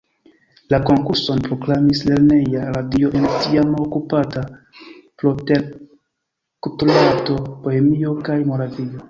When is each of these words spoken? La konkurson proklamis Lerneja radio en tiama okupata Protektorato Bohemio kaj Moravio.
La 0.73 0.77
konkurson 0.85 1.41
proklamis 1.47 2.01
Lerneja 2.07 2.63
radio 2.77 3.11
en 3.19 3.27
tiama 3.43 3.83
okupata 3.83 4.43
Protektorato 5.25 7.39
Bohemio 7.47 8.17
kaj 8.31 8.41
Moravio. 8.51 8.99